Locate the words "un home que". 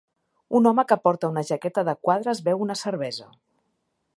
0.59-0.97